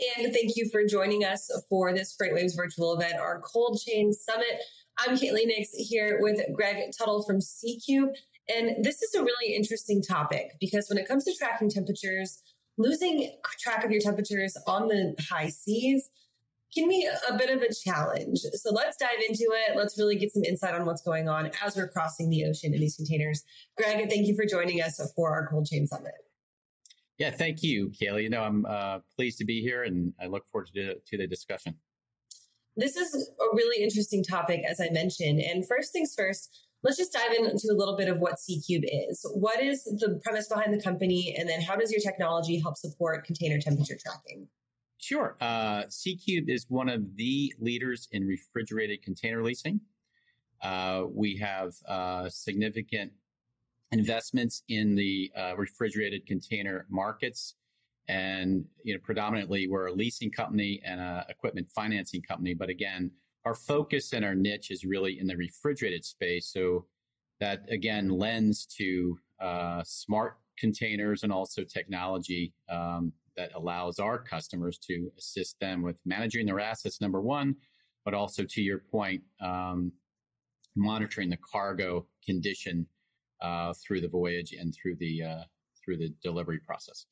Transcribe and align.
And 0.00 0.32
thank 0.32 0.52
you 0.54 0.68
for 0.70 0.84
joining 0.84 1.24
us 1.24 1.50
for 1.68 1.92
this 1.92 2.16
FreightWaves 2.16 2.56
virtual 2.56 2.94
event, 2.94 3.14
our 3.18 3.40
Cold 3.40 3.80
Chain 3.84 4.12
Summit. 4.12 4.62
I'm 4.96 5.16
Kaylee 5.16 5.46
Nix 5.46 5.70
here 5.74 6.18
with 6.20 6.40
Greg 6.52 6.92
Tuthill 6.92 7.26
from 7.26 7.40
SeaCube. 7.40 8.10
And 8.48 8.84
this 8.84 9.02
is 9.02 9.14
a 9.14 9.22
really 9.22 9.56
interesting 9.56 10.00
topic 10.00 10.52
because 10.60 10.88
when 10.88 10.98
it 10.98 11.08
comes 11.08 11.24
to 11.24 11.34
tracking 11.34 11.68
temperatures, 11.68 12.42
losing 12.76 13.32
track 13.58 13.84
of 13.84 13.90
your 13.90 14.00
temperatures 14.00 14.56
on 14.68 14.86
the 14.86 15.16
high 15.28 15.48
seas 15.48 16.08
can 16.72 16.88
be 16.88 17.08
a 17.28 17.36
bit 17.36 17.50
of 17.50 17.62
a 17.62 17.74
challenge. 17.74 18.38
So 18.54 18.72
let's 18.72 18.96
dive 18.98 19.18
into 19.28 19.46
it. 19.66 19.76
Let's 19.76 19.98
really 19.98 20.16
get 20.16 20.32
some 20.32 20.44
insight 20.44 20.74
on 20.74 20.86
what's 20.86 21.02
going 21.02 21.28
on 21.28 21.50
as 21.64 21.76
we're 21.76 21.88
crossing 21.88 22.30
the 22.30 22.44
ocean 22.44 22.72
in 22.72 22.80
these 22.80 22.94
containers. 22.94 23.42
Greg, 23.76 24.08
thank 24.08 24.28
you 24.28 24.36
for 24.36 24.44
joining 24.44 24.80
us 24.80 25.00
for 25.16 25.32
our 25.32 25.48
Cold 25.48 25.66
Chain 25.66 25.88
Summit. 25.88 26.14
Yeah, 27.18 27.30
thank 27.30 27.62
you, 27.64 27.90
Kaylee. 27.90 28.24
You 28.24 28.30
know, 28.30 28.42
I'm 28.42 28.64
uh, 28.64 29.00
pleased 29.16 29.38
to 29.38 29.44
be 29.44 29.60
here 29.60 29.82
and 29.82 30.12
I 30.20 30.26
look 30.26 30.46
forward 30.48 30.70
to, 30.74 30.94
to 30.94 31.18
the 31.18 31.26
discussion. 31.26 31.74
This 32.76 32.96
is 32.96 33.28
a 33.40 33.56
really 33.56 33.82
interesting 33.82 34.22
topic, 34.22 34.62
as 34.68 34.80
I 34.80 34.88
mentioned. 34.90 35.40
And 35.40 35.66
first 35.66 35.92
things 35.92 36.14
first, 36.16 36.66
let's 36.84 36.96
just 36.96 37.12
dive 37.12 37.32
into 37.32 37.68
a 37.72 37.74
little 37.74 37.96
bit 37.96 38.08
of 38.08 38.20
what 38.20 38.34
SeaCube 38.34 38.84
is. 38.84 39.28
What 39.34 39.60
is 39.60 39.82
the 39.82 40.20
premise 40.22 40.46
behind 40.46 40.72
the 40.72 40.80
company? 40.80 41.34
And 41.36 41.48
then 41.48 41.60
how 41.60 41.74
does 41.74 41.90
your 41.90 42.00
technology 42.00 42.60
help 42.60 42.76
support 42.76 43.24
container 43.24 43.58
temperature 43.58 43.98
tracking? 44.00 44.46
Sure. 44.98 45.36
Uh, 45.40 45.84
SeaCube 45.84 46.48
is 46.48 46.66
one 46.68 46.88
of 46.88 47.16
the 47.16 47.52
leaders 47.58 48.08
in 48.12 48.26
refrigerated 48.26 49.02
container 49.02 49.42
leasing. 49.42 49.80
Uh, 50.62 51.04
we 51.08 51.36
have 51.36 51.74
uh, 51.88 52.28
significant 52.28 53.12
investments 53.92 54.62
in 54.68 54.94
the 54.94 55.30
uh, 55.36 55.56
refrigerated 55.56 56.26
container 56.26 56.86
markets. 56.90 57.54
And 58.08 58.64
you 58.82 58.94
know, 58.94 59.00
predominantly, 59.02 59.68
we're 59.68 59.86
a 59.86 59.92
leasing 59.92 60.30
company 60.30 60.80
and 60.84 61.00
a 61.00 61.26
equipment 61.28 61.68
financing 61.74 62.22
company. 62.22 62.54
But 62.54 62.70
again, 62.70 63.10
our 63.44 63.54
focus 63.54 64.12
and 64.12 64.24
our 64.24 64.34
niche 64.34 64.70
is 64.70 64.84
really 64.84 65.18
in 65.18 65.26
the 65.26 65.36
refrigerated 65.36 66.04
space. 66.04 66.50
So 66.52 66.86
that 67.40 67.62
again 67.70 68.08
lends 68.08 68.66
to 68.78 69.18
uh, 69.40 69.82
smart 69.84 70.38
containers 70.58 71.22
and 71.22 71.32
also 71.32 71.62
technology 71.64 72.52
um, 72.68 73.12
that 73.36 73.54
allows 73.54 73.98
our 73.98 74.18
customers 74.18 74.78
to 74.78 75.10
assist 75.16 75.58
them 75.60 75.82
with 75.82 75.96
managing 76.04 76.46
their 76.46 76.60
assets, 76.60 77.00
number 77.00 77.20
one, 77.20 77.54
but 78.04 78.12
also 78.12 78.42
to 78.42 78.60
your 78.60 78.78
point, 78.78 79.22
um, 79.40 79.92
monitoring 80.74 81.30
the 81.30 81.38
cargo 81.38 82.06
condition 82.24 82.86
uh, 83.40 83.72
through 83.74 84.00
the 84.00 84.08
voyage 84.08 84.52
and 84.52 84.74
through 84.74 84.96
the 84.96 85.22
uh, 85.22 85.42
through 85.84 85.98
the 85.98 86.14
delivery 86.22 86.60
process. 86.64 87.06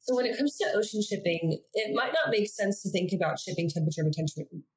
So 0.00 0.14
when 0.14 0.26
it 0.26 0.36
comes 0.36 0.58
to 0.58 0.66
ocean 0.74 1.00
shipping, 1.02 1.58
it 1.72 1.94
might 1.94 2.12
not 2.12 2.30
make 2.30 2.46
sense 2.46 2.82
to 2.82 2.90
think 2.90 3.12
about 3.14 3.38
shipping 3.38 3.70
temperature 3.70 4.12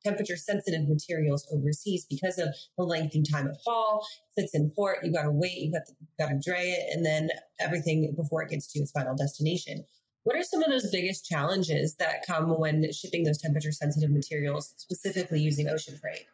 temperature 0.01 0.37
sensitive 0.37 0.87
materials 0.87 1.45
overseas 1.51 2.05
because 2.09 2.37
of 2.37 2.55
the 2.77 2.85
lengthy 2.85 3.23
time 3.23 3.47
of 3.47 3.57
haul. 3.65 4.07
If 4.37 4.45
it's 4.45 4.55
in 4.55 4.71
port, 4.73 4.99
you 5.03 5.11
got 5.11 5.23
to 5.23 5.31
wait, 5.31 5.57
you 5.57 5.73
got 5.73 5.85
to 5.87 5.93
got 6.17 6.29
to 6.29 6.39
dray 6.39 6.69
it, 6.69 6.95
and 6.95 7.05
then 7.05 7.29
everything 7.59 8.13
before 8.15 8.41
it 8.43 8.51
gets 8.51 8.71
to 8.71 8.79
its 8.79 8.91
final 8.91 9.17
destination. 9.17 9.83
What 10.23 10.37
are 10.37 10.43
some 10.43 10.63
of 10.63 10.69
those 10.69 10.89
biggest 10.91 11.25
challenges 11.25 11.95
that 11.95 12.25
come 12.25 12.57
when 12.57 12.89
shipping 12.93 13.23
those 13.23 13.41
temperature 13.41 13.73
sensitive 13.73 14.11
materials, 14.11 14.73
specifically 14.77 15.41
using 15.41 15.67
ocean 15.67 15.97
freight? 15.97 16.25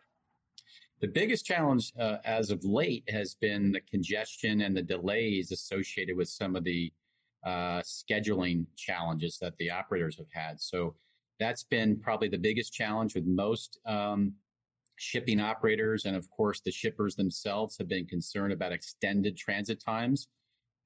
The 1.04 1.10
biggest 1.10 1.46
challenge 1.46 1.92
uh, 2.00 2.20
as 2.24 2.50
of 2.50 2.64
late 2.64 3.04
has 3.10 3.36
been 3.36 3.74
the 3.74 3.82
congestion 3.82 4.62
and 4.62 4.74
the 4.74 4.82
delays 4.82 5.52
associated 5.52 6.16
with 6.16 6.30
some 6.30 6.56
of 6.56 6.64
the 6.64 6.94
uh, 7.46 7.82
scheduling 7.82 8.68
challenges 8.78 9.38
that 9.42 9.54
the 9.58 9.70
operators 9.70 10.16
have 10.18 10.32
had. 10.32 10.62
So 10.62 10.96
that's 11.42 11.66
been 11.66 12.00
probably 12.00 12.30
the 12.30 12.38
biggest 12.38 12.72
challenge 12.72 13.16
with 13.16 13.26
most 13.26 13.82
um, 13.86 14.32
shipping 14.96 15.42
operators. 15.42 16.06
And 16.06 16.16
of 16.16 16.30
course, 16.30 16.62
the 16.62 16.72
shippers 16.72 17.18
themselves 17.18 17.78
have 17.80 17.90
been 17.90 18.06
concerned 18.06 18.54
about 18.54 18.72
extended 18.72 19.36
transit 19.36 19.84
times, 19.84 20.30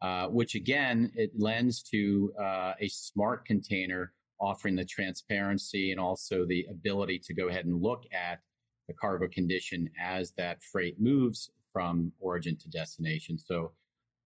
uh, 0.01 0.29
which 0.29 0.55
again, 0.55 1.11
it 1.13 1.29
lends 1.37 1.83
to 1.91 2.33
uh, 2.41 2.73
a 2.79 2.87
smart 2.87 3.45
container 3.45 4.13
offering 4.41 4.75
the 4.75 4.85
transparency 4.85 5.91
and 5.91 5.99
also 5.99 6.43
the 6.43 6.65
ability 6.71 7.19
to 7.19 7.35
go 7.35 7.49
ahead 7.49 7.65
and 7.65 7.83
look 7.83 8.05
at 8.11 8.39
the 8.87 8.93
cargo 8.93 9.27
condition 9.27 9.89
as 9.99 10.31
that 10.37 10.63
freight 10.63 10.99
moves 10.99 11.51
from 11.73 12.11
origin 12.19 12.55
to 12.57 12.69
destination. 12.69 13.37
So 13.37 13.71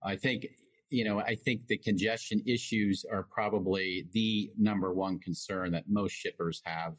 I 0.04 0.16
think 0.16 0.48
you 0.92 1.06
know, 1.06 1.22
I 1.22 1.36
think 1.36 1.68
the 1.68 1.78
congestion 1.78 2.44
issues 2.46 3.06
are 3.10 3.24
probably 3.24 4.08
the 4.12 4.52
number 4.58 4.94
one 4.94 5.20
concern 5.20 5.72
that 5.72 5.86
most 5.88 6.12
shippers 6.12 6.62
have 6.66 6.96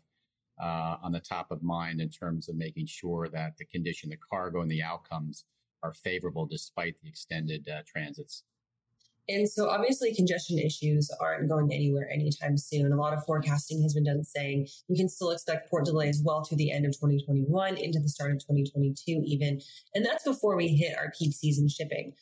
uh, 0.60 0.96
on 1.02 1.12
the 1.12 1.20
top 1.20 1.50
of 1.50 1.62
mind 1.62 2.00
in 2.00 2.08
terms 2.08 2.48
of 2.48 2.56
making 2.56 2.86
sure 2.86 3.28
that 3.28 3.56
the 3.58 3.66
condition, 3.66 4.08
the 4.08 4.16
cargo, 4.16 4.62
and 4.62 4.70
the 4.70 4.82
outcomes 4.82 5.44
are 5.82 5.92
favorable 5.92 6.46
despite 6.46 6.94
the 7.02 7.08
extended 7.08 7.68
uh, 7.68 7.82
transits. 7.86 8.44
And 9.28 9.48
so, 9.48 9.68
obviously, 9.68 10.14
congestion 10.14 10.58
issues 10.58 11.10
aren't 11.20 11.48
going 11.48 11.72
anywhere 11.72 12.10
anytime 12.10 12.58
soon. 12.58 12.92
A 12.92 12.96
lot 12.96 13.12
of 13.12 13.24
forecasting 13.24 13.80
has 13.82 13.94
been 13.94 14.04
done 14.04 14.24
saying 14.24 14.66
you 14.88 14.96
can 14.96 15.08
still 15.08 15.30
expect 15.30 15.70
port 15.70 15.84
delays 15.84 16.20
well 16.24 16.42
through 16.42 16.58
the 16.58 16.72
end 16.72 16.84
of 16.84 16.92
2021 16.92 17.76
into 17.76 18.00
the 18.00 18.08
start 18.08 18.32
of 18.32 18.38
2022, 18.38 19.22
even. 19.24 19.60
And 19.94 20.04
that's 20.04 20.24
before 20.24 20.56
we 20.56 20.68
hit 20.68 20.98
our 20.98 21.12
peak 21.16 21.34
season 21.34 21.68
shipping. 21.68 22.14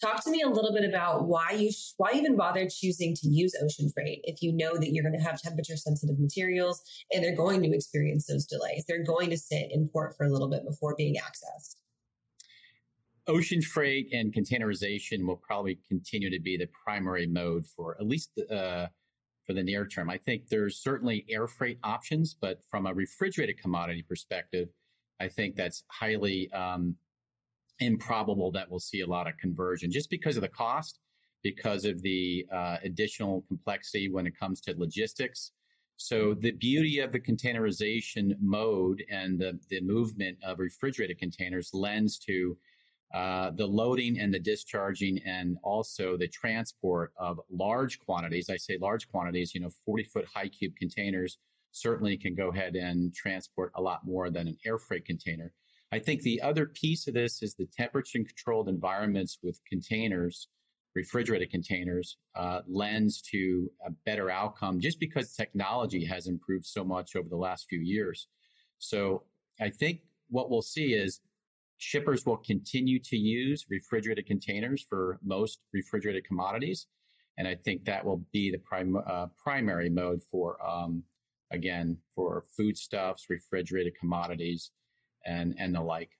Talk 0.00 0.22
to 0.24 0.30
me 0.30 0.42
a 0.42 0.48
little 0.48 0.72
bit 0.72 0.88
about 0.88 1.26
why 1.26 1.50
you 1.52 1.72
sh- 1.72 1.92
why 1.96 2.12
even 2.14 2.36
bother 2.36 2.68
choosing 2.68 3.14
to 3.16 3.28
use 3.28 3.54
ocean 3.60 3.90
freight 3.90 4.20
if 4.24 4.42
you 4.42 4.52
know 4.52 4.76
that 4.76 4.92
you're 4.92 5.02
going 5.02 5.18
to 5.18 5.24
have 5.24 5.42
temperature 5.42 5.76
sensitive 5.76 6.20
materials 6.20 6.80
and 7.12 7.22
they're 7.22 7.34
going 7.34 7.62
to 7.62 7.74
experience 7.74 8.26
those 8.26 8.46
delays. 8.46 8.84
They're 8.86 9.02
going 9.02 9.30
to 9.30 9.36
sit 9.36 9.70
in 9.72 9.88
port 9.88 10.16
for 10.16 10.24
a 10.24 10.30
little 10.30 10.48
bit 10.48 10.64
before 10.64 10.94
being 10.96 11.16
accessed. 11.16 11.74
Ocean 13.28 13.60
freight 13.60 14.08
and 14.12 14.32
containerization 14.32 15.26
will 15.26 15.36
probably 15.36 15.78
continue 15.86 16.30
to 16.30 16.40
be 16.40 16.56
the 16.56 16.68
primary 16.84 17.26
mode 17.26 17.66
for 17.66 17.96
at 18.00 18.06
least 18.06 18.30
uh, 18.50 18.86
for 19.46 19.52
the 19.52 19.62
near 19.62 19.86
term. 19.86 20.08
I 20.10 20.16
think 20.16 20.48
there's 20.48 20.82
certainly 20.82 21.26
air 21.28 21.46
freight 21.46 21.78
options, 21.84 22.34
but 22.34 22.60
from 22.70 22.86
a 22.86 22.94
refrigerated 22.94 23.60
commodity 23.60 24.02
perspective, 24.02 24.68
I 25.20 25.28
think 25.28 25.56
that's 25.56 25.84
highly 25.88 26.50
um, 26.52 26.96
improbable 27.80 28.50
that 28.52 28.70
we'll 28.70 28.80
see 28.80 29.02
a 29.02 29.06
lot 29.06 29.26
of 29.26 29.36
conversion 29.38 29.90
just 29.90 30.10
because 30.10 30.36
of 30.36 30.42
the 30.42 30.48
cost, 30.48 30.98
because 31.42 31.84
of 31.84 32.00
the 32.02 32.46
uh, 32.52 32.78
additional 32.82 33.44
complexity 33.48 34.10
when 34.10 34.26
it 34.26 34.38
comes 34.38 34.60
to 34.62 34.74
logistics. 34.76 35.52
So 35.96 36.34
the 36.34 36.52
beauty 36.52 37.00
of 37.00 37.12
the 37.12 37.20
containerization 37.20 38.36
mode 38.40 39.02
and 39.10 39.38
the, 39.38 39.58
the 39.68 39.80
movement 39.80 40.38
of 40.44 40.60
refrigerated 40.60 41.18
containers 41.18 41.70
lends 41.74 42.18
to 42.20 42.56
uh, 43.14 43.50
the 43.52 43.66
loading 43.66 44.18
and 44.18 44.32
the 44.32 44.38
discharging 44.38 45.18
and 45.24 45.56
also 45.62 46.16
the 46.16 46.28
transport 46.28 47.12
of 47.16 47.40
large 47.50 47.98
quantities. 48.00 48.50
I 48.50 48.56
say 48.56 48.76
large 48.78 49.08
quantities, 49.08 49.54
you 49.54 49.60
know, 49.60 49.70
40 49.86 50.04
foot 50.04 50.26
high 50.32 50.48
cube 50.48 50.74
containers 50.76 51.38
certainly 51.72 52.16
can 52.16 52.34
go 52.34 52.48
ahead 52.48 52.76
and 52.76 53.14
transport 53.14 53.72
a 53.76 53.82
lot 53.82 54.04
more 54.04 54.30
than 54.30 54.48
an 54.48 54.56
air 54.66 54.78
freight 54.78 55.04
container. 55.04 55.52
I 55.90 55.98
think 55.98 56.20
the 56.20 56.42
other 56.42 56.66
piece 56.66 57.08
of 57.08 57.14
this 57.14 57.42
is 57.42 57.54
the 57.54 57.66
temperature 57.66 58.18
controlled 58.18 58.68
environments 58.68 59.38
with 59.42 59.58
containers, 59.66 60.48
refrigerated 60.94 61.50
containers, 61.50 62.18
uh, 62.36 62.60
lends 62.68 63.22
to 63.22 63.70
a 63.86 63.90
better 64.04 64.30
outcome 64.30 64.80
just 64.80 65.00
because 65.00 65.32
technology 65.32 66.04
has 66.04 66.26
improved 66.26 66.66
so 66.66 66.84
much 66.84 67.16
over 67.16 67.28
the 67.28 67.36
last 67.36 67.66
few 67.70 67.80
years. 67.80 68.28
So 68.78 69.24
I 69.60 69.70
think 69.70 70.00
what 70.28 70.50
we'll 70.50 70.62
see 70.62 70.92
is 70.92 71.20
shippers 71.78 72.26
will 72.26 72.36
continue 72.36 72.98
to 72.98 73.16
use 73.16 73.66
refrigerated 73.70 74.26
containers 74.26 74.84
for 74.88 75.18
most 75.24 75.60
refrigerated 75.72 76.24
commodities. 76.26 76.86
And 77.38 77.46
I 77.46 77.54
think 77.54 77.84
that 77.84 78.04
will 78.04 78.24
be 78.32 78.50
the 78.50 78.58
prim- 78.58 79.02
uh, 79.06 79.26
primary 79.42 79.88
mode 79.88 80.20
for, 80.30 80.58
um, 80.66 81.04
again, 81.52 81.96
for 82.14 82.44
foodstuffs, 82.56 83.26
refrigerated 83.30 83.94
commodities, 83.98 84.72
and 85.24 85.54
and 85.58 85.74
the 85.74 85.80
like. 85.80 86.10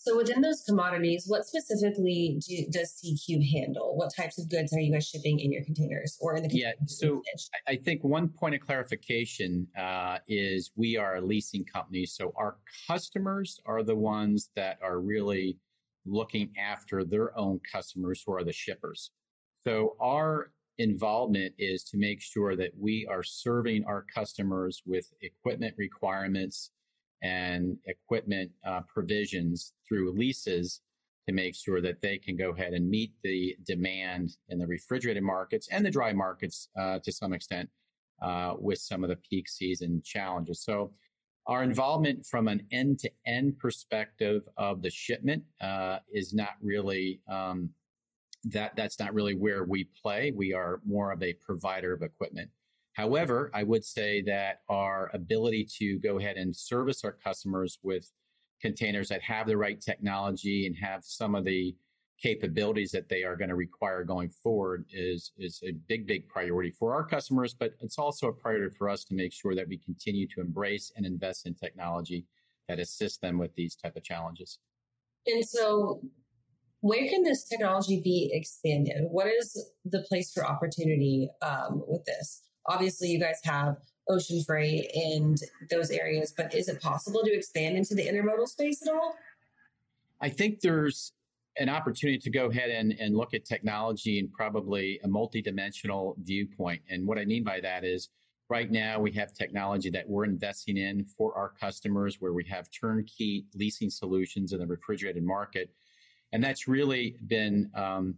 So 0.00 0.16
within 0.16 0.40
those 0.40 0.62
commodities, 0.62 1.24
what 1.26 1.44
specifically 1.44 2.40
do, 2.46 2.66
does 2.70 2.94
SeaCube 3.02 3.44
handle? 3.52 3.96
What 3.96 4.14
types 4.14 4.38
of 4.38 4.48
goods 4.48 4.72
are 4.72 4.78
you 4.78 4.92
guys 4.92 5.08
shipping 5.08 5.40
in 5.40 5.50
your 5.50 5.64
containers 5.64 6.16
or 6.20 6.36
in 6.36 6.44
the 6.44 6.48
containers? 6.48 6.76
yeah? 7.02 7.08
So 7.08 7.22
I 7.66 7.74
think 7.76 8.04
one 8.04 8.28
point 8.28 8.54
of 8.54 8.60
clarification 8.60 9.66
uh, 9.76 10.18
is 10.28 10.70
we 10.76 10.96
are 10.96 11.16
a 11.16 11.20
leasing 11.20 11.64
company, 11.64 12.06
so 12.06 12.32
our 12.36 12.58
customers 12.86 13.60
are 13.66 13.82
the 13.82 13.96
ones 13.96 14.50
that 14.54 14.78
are 14.82 15.00
really 15.00 15.58
looking 16.06 16.52
after 16.56 17.04
their 17.04 17.36
own 17.36 17.60
customers, 17.70 18.22
who 18.24 18.34
are 18.34 18.44
the 18.44 18.52
shippers. 18.52 19.10
So 19.66 19.96
our 20.00 20.52
involvement 20.78 21.54
is 21.58 21.82
to 21.84 21.98
make 21.98 22.22
sure 22.22 22.54
that 22.54 22.70
we 22.78 23.06
are 23.10 23.24
serving 23.24 23.84
our 23.84 24.06
customers 24.14 24.80
with 24.86 25.12
equipment 25.22 25.74
requirements 25.76 26.70
and 27.22 27.76
equipment 27.86 28.50
uh, 28.66 28.80
provisions 28.92 29.72
through 29.86 30.12
leases 30.12 30.80
to 31.28 31.34
make 31.34 31.54
sure 31.54 31.80
that 31.80 32.00
they 32.00 32.16
can 32.16 32.36
go 32.36 32.50
ahead 32.50 32.72
and 32.72 32.88
meet 32.88 33.12
the 33.22 33.56
demand 33.66 34.30
in 34.48 34.58
the 34.58 34.66
refrigerated 34.66 35.22
markets 35.22 35.68
and 35.70 35.84
the 35.84 35.90
dry 35.90 36.12
markets 36.12 36.68
uh, 36.78 36.98
to 37.00 37.12
some 37.12 37.32
extent 37.32 37.68
uh, 38.22 38.54
with 38.58 38.78
some 38.78 39.04
of 39.04 39.10
the 39.10 39.16
peak 39.16 39.48
season 39.48 40.00
challenges. 40.04 40.62
So 40.62 40.92
our 41.46 41.62
involvement 41.62 42.26
from 42.26 42.48
an 42.48 42.62
end 42.72 42.98
to 43.00 43.10
end 43.26 43.58
perspective 43.58 44.48
of 44.56 44.82
the 44.82 44.90
shipment 44.90 45.42
uh, 45.60 45.98
is 46.12 46.34
not 46.34 46.54
really 46.60 47.20
um, 47.30 47.70
that 48.44 48.76
that's 48.76 48.98
not 48.98 49.14
really 49.14 49.34
where 49.34 49.64
we 49.64 49.88
play. 50.00 50.32
We 50.34 50.52
are 50.52 50.80
more 50.86 51.10
of 51.12 51.22
a 51.22 51.32
provider 51.34 51.92
of 51.92 52.02
equipment. 52.02 52.50
However, 52.98 53.52
I 53.54 53.62
would 53.62 53.84
say 53.84 54.22
that 54.22 54.62
our 54.68 55.08
ability 55.14 55.68
to 55.78 56.00
go 56.00 56.18
ahead 56.18 56.36
and 56.36 56.54
service 56.54 57.04
our 57.04 57.12
customers 57.12 57.78
with 57.84 58.10
containers 58.60 59.08
that 59.10 59.22
have 59.22 59.46
the 59.46 59.56
right 59.56 59.80
technology 59.80 60.66
and 60.66 60.74
have 60.76 61.04
some 61.04 61.36
of 61.36 61.44
the 61.44 61.76
capabilities 62.20 62.90
that 62.90 63.08
they 63.08 63.22
are 63.22 63.36
going 63.36 63.50
to 63.50 63.54
require 63.54 64.02
going 64.02 64.28
forward 64.28 64.84
is 64.92 65.30
is 65.38 65.62
a 65.64 65.70
big 65.86 66.04
big 66.08 66.26
priority 66.26 66.72
for 66.72 66.92
our 66.92 67.04
customers 67.04 67.54
but 67.54 67.74
it's 67.80 67.96
also 67.96 68.26
a 68.26 68.32
priority 68.32 68.74
for 68.76 68.88
us 68.88 69.04
to 69.04 69.14
make 69.14 69.32
sure 69.32 69.54
that 69.54 69.68
we 69.68 69.78
continue 69.78 70.26
to 70.26 70.40
embrace 70.40 70.90
and 70.96 71.06
invest 71.06 71.46
in 71.46 71.54
technology 71.54 72.26
that 72.68 72.80
assists 72.80 73.18
them 73.18 73.38
with 73.38 73.54
these 73.54 73.76
type 73.76 73.94
of 73.94 74.02
challenges. 74.02 74.58
And 75.26 75.44
so 75.44 76.02
where 76.80 77.08
can 77.08 77.22
this 77.22 77.44
technology 77.44 78.00
be 78.02 78.30
expanded? 78.32 79.04
What 79.08 79.28
is 79.28 79.70
the 79.84 80.02
place 80.02 80.32
for 80.32 80.44
opportunity 80.44 81.30
um, 81.42 81.84
with 81.86 82.04
this 82.04 82.42
obviously 82.68 83.08
you 83.08 83.18
guys 83.18 83.40
have 83.44 83.76
ocean 84.08 84.42
freight 84.44 84.90
and 84.94 85.38
those 85.70 85.90
areas, 85.90 86.32
but 86.36 86.54
is 86.54 86.68
it 86.68 86.80
possible 86.80 87.22
to 87.24 87.32
expand 87.32 87.76
into 87.76 87.94
the 87.94 88.06
intermodal 88.06 88.46
space 88.46 88.86
at 88.86 88.92
all? 88.92 89.14
I 90.20 90.28
think 90.28 90.60
there's 90.60 91.12
an 91.58 91.68
opportunity 91.68 92.18
to 92.18 92.30
go 92.30 92.46
ahead 92.46 92.70
and, 92.70 92.92
and 93.00 93.16
look 93.16 93.34
at 93.34 93.44
technology 93.44 94.18
and 94.18 94.32
probably 94.32 95.00
a 95.04 95.08
multidimensional 95.08 96.14
viewpoint. 96.22 96.80
And 96.88 97.06
what 97.06 97.18
I 97.18 97.24
mean 97.24 97.44
by 97.44 97.60
that 97.60 97.84
is 97.84 98.08
right 98.48 98.70
now 98.70 99.00
we 99.00 99.12
have 99.12 99.34
technology 99.34 99.90
that 99.90 100.08
we're 100.08 100.24
investing 100.24 100.76
in 100.76 101.04
for 101.04 101.36
our 101.36 101.50
customers 101.60 102.16
where 102.20 102.32
we 102.32 102.44
have 102.44 102.68
turnkey 102.70 103.46
leasing 103.54 103.90
solutions 103.90 104.52
in 104.52 104.60
the 104.60 104.66
refrigerated 104.66 105.22
market. 105.22 105.70
And 106.32 106.42
that's 106.42 106.68
really 106.68 107.16
been 107.26 107.70
um, 107.74 108.14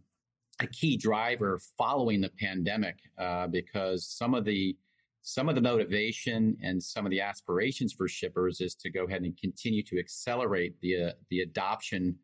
a 0.61 0.67
key 0.67 0.97
driver 0.97 1.61
following 1.79 2.21
the 2.21 2.31
pandemic 2.39 2.97
uh, 3.19 3.47
because 3.47 4.07
some 4.07 4.35
of 4.35 4.45
the 4.45 4.77
some 5.23 5.51
of 5.51 5.55
the 5.55 5.61
motivation 5.61 6.57
and 6.63 6.83
some 6.83 7.05
of 7.05 7.11
the 7.11 7.21
aspirations 7.21 7.93
for 7.93 8.09
shippers 8.09 8.61
is 8.61 8.75
to 8.75 8.91
go 8.91 9.05
ahead 9.05 9.23
and 9.23 9.37
continue 9.39 9.83
to 9.83 9.99
accelerate 9.99 10.75
the 10.81 11.05
uh, 11.05 11.13
the 11.31 11.41
adoption 11.41 12.17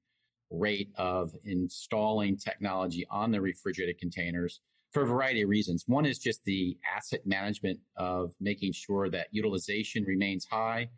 rate 0.50 0.90
of 0.96 1.32
installing 1.44 2.36
technology 2.36 3.06
on 3.10 3.30
the 3.32 3.40
refrigerated 3.40 3.98
containers 3.98 4.60
for 4.92 5.02
a 5.02 5.06
variety 5.06 5.42
of 5.42 5.48
reasons. 5.48 5.84
One 5.86 6.06
is 6.06 6.18
just 6.18 6.44
the 6.44 6.78
asset 6.96 7.26
management 7.26 7.80
of 7.96 8.32
making 8.40 8.72
sure 8.72 9.10
that 9.10 9.26
utilization 9.32 10.04
remains 10.04 10.46
high, 10.46 10.88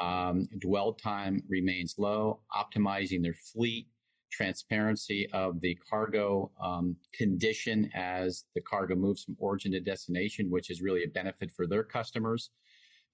um, 0.00 0.46
dwell 0.58 0.92
time 0.92 1.42
remains 1.48 1.94
low, 1.98 2.40
optimizing 2.54 3.22
their 3.22 3.34
fleet, 3.34 3.86
transparency 4.32 5.28
of 5.32 5.60
the 5.60 5.78
cargo 5.88 6.50
um, 6.60 6.96
condition 7.12 7.90
as 7.94 8.44
the 8.54 8.60
cargo 8.60 8.94
moves 8.96 9.22
from 9.22 9.36
origin 9.38 9.72
to 9.72 9.80
destination, 9.80 10.50
which 10.50 10.70
is 10.70 10.82
really 10.82 11.04
a 11.04 11.08
benefit 11.08 11.50
for 11.50 11.66
their 11.66 11.84
customers. 11.84 12.50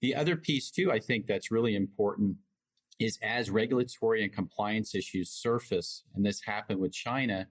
The 0.01 0.15
other 0.15 0.35
piece, 0.35 0.71
too, 0.71 0.91
I 0.91 0.99
think 0.99 1.27
that's 1.27 1.51
really 1.51 1.75
important 1.75 2.37
is 2.99 3.17
as 3.21 3.49
regulatory 3.49 4.23
and 4.23 4.33
compliance 4.33 4.93
issues 4.93 5.29
surface, 5.29 6.03
and 6.15 6.25
this 6.25 6.41
happened 6.41 6.79
with 6.79 6.91
China 6.91 7.47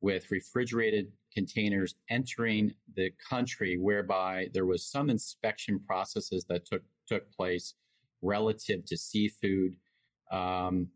with 0.00 0.30
refrigerated 0.30 1.10
containers 1.32 1.94
entering 2.10 2.74
the 2.94 3.10
country, 3.30 3.78
whereby 3.78 4.48
there 4.52 4.66
was 4.66 4.86
some 4.86 5.08
inspection 5.08 5.80
processes 5.80 6.44
that 6.48 6.66
took 6.66 6.82
took 7.08 7.30
place 7.32 7.74
relative 8.22 8.84
to 8.84 8.96
seafood. 8.96 9.76
Um, 10.30 10.88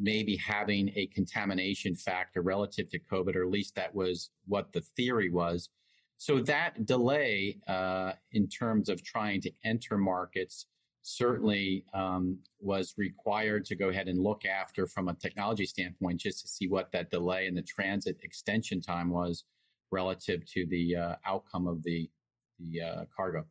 maybe 0.00 0.36
having 0.36 0.90
a 0.96 1.06
contamination 1.08 1.94
factor 1.94 2.42
relative 2.42 2.88
to 2.90 2.98
COVID, 2.98 3.36
or 3.36 3.42
at 3.42 3.50
least 3.50 3.74
that 3.74 3.94
was 3.94 4.30
what 4.46 4.72
the 4.72 4.80
theory 4.80 5.30
was. 5.30 5.68
So 6.16 6.40
that 6.40 6.86
delay 6.86 7.58
uh, 7.66 8.12
in 8.32 8.48
terms 8.48 8.88
of 8.88 9.02
trying 9.02 9.40
to 9.42 9.50
enter 9.64 9.98
markets 9.98 10.66
certainly 11.02 11.84
um, 11.92 12.38
was 12.60 12.94
required 12.96 13.64
to 13.66 13.76
go 13.76 13.90
ahead 13.90 14.08
and 14.08 14.18
look 14.18 14.46
after 14.46 14.86
from 14.86 15.08
a 15.08 15.14
technology 15.14 15.66
standpoint, 15.66 16.20
just 16.20 16.40
to 16.40 16.48
see 16.48 16.66
what 16.66 16.90
that 16.92 17.10
delay 17.10 17.46
and 17.46 17.56
the 17.56 17.62
transit 17.62 18.18
extension 18.22 18.80
time 18.80 19.10
was 19.10 19.44
relative 19.92 20.44
to 20.46 20.66
the 20.66 20.96
uh, 20.96 21.14
outcome 21.26 21.66
of 21.66 21.82
the 21.82 22.10
the 22.58 22.80
uh, 22.80 23.04
cargo. 23.14 23.44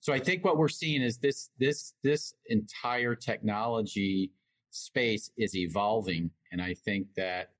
So 0.00 0.12
I 0.12 0.18
think 0.18 0.44
what 0.44 0.56
we're 0.56 0.68
seeing 0.68 1.02
is 1.02 1.18
this 1.18 1.50
this 1.58 1.94
this 2.02 2.34
entire 2.46 3.14
technology 3.14 4.32
space 4.70 5.30
is 5.36 5.56
evolving. 5.56 6.30
And 6.52 6.60
I 6.60 6.74
think 6.74 7.06
that 7.16 7.50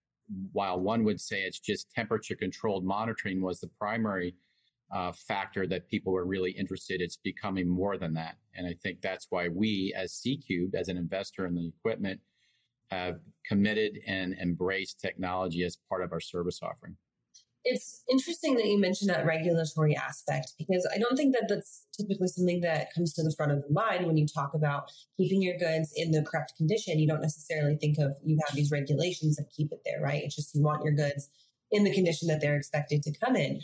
while 0.52 0.80
one 0.80 1.04
would 1.04 1.20
say 1.20 1.42
it's 1.42 1.58
just 1.58 1.90
temperature 1.90 2.36
controlled 2.36 2.84
monitoring 2.84 3.42
was 3.42 3.60
the 3.60 3.70
primary 3.78 4.34
uh, 4.92 5.12
factor 5.12 5.66
that 5.66 5.88
people 5.88 6.12
were 6.12 6.24
really 6.24 6.50
interested, 6.52 7.00
it's 7.00 7.16
becoming 7.16 7.68
more 7.68 7.96
than 7.96 8.14
that. 8.14 8.36
And 8.54 8.66
I 8.66 8.74
think 8.82 9.00
that's 9.00 9.26
why 9.30 9.48
we, 9.48 9.94
as 9.96 10.12
SeaCube, 10.12 10.74
as 10.74 10.88
an 10.88 10.96
investor 10.96 11.46
in 11.46 11.54
the 11.54 11.68
equipment, 11.68 12.20
have 12.90 13.20
committed 13.46 13.98
and 14.06 14.34
embraced 14.34 15.00
technology 15.00 15.64
as 15.64 15.78
part 15.88 16.02
of 16.02 16.12
our 16.12 16.20
service 16.20 16.60
offering 16.62 16.96
it's 17.64 18.02
interesting 18.10 18.56
that 18.56 18.66
you 18.66 18.80
mentioned 18.80 19.10
that 19.10 19.26
regulatory 19.26 19.94
aspect 19.94 20.54
because 20.58 20.88
I 20.94 20.98
don't 20.98 21.16
think 21.16 21.34
that 21.34 21.44
that's 21.48 21.86
typically 21.96 22.28
something 22.28 22.60
that 22.62 22.92
comes 22.94 23.12
to 23.14 23.22
the 23.22 23.34
front 23.36 23.52
of 23.52 23.62
the 23.62 23.72
mind 23.72 24.06
when 24.06 24.16
you 24.16 24.26
talk 24.26 24.54
about 24.54 24.90
keeping 25.16 25.42
your 25.42 25.58
goods 25.58 25.92
in 25.94 26.10
the 26.10 26.22
correct 26.22 26.54
condition. 26.56 26.98
You 26.98 27.06
don't 27.06 27.20
necessarily 27.20 27.76
think 27.76 27.98
of 27.98 28.12
you 28.24 28.38
have 28.46 28.56
these 28.56 28.70
regulations 28.70 29.36
that 29.36 29.50
keep 29.54 29.72
it 29.72 29.82
there, 29.84 30.00
right? 30.02 30.22
It's 30.22 30.36
just 30.36 30.54
you 30.54 30.62
want 30.62 30.84
your 30.84 30.94
goods 30.94 31.28
in 31.70 31.84
the 31.84 31.94
condition 31.94 32.28
that 32.28 32.40
they're 32.40 32.56
expected 32.56 33.02
to 33.02 33.12
come 33.18 33.36
in. 33.36 33.60